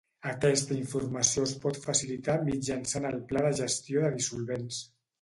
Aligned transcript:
Aquesta 0.29 0.77
informació 0.83 1.43
es 1.51 1.53
pot 1.67 1.79
facilitar 1.85 2.39
mitjançant 2.49 3.09
el 3.13 3.23
Pla 3.31 3.47
de 3.49 3.55
gestió 3.63 4.07
de 4.09 4.15
dissolvents. 4.21 4.87